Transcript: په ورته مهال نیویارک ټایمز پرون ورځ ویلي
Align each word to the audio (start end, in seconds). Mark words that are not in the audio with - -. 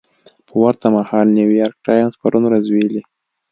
په 0.47 0.53
ورته 0.63 0.87
مهال 0.95 1.27
نیویارک 1.37 1.77
ټایمز 1.85 2.13
پرون 2.21 2.43
ورځ 2.45 2.65
ویلي 2.69 3.01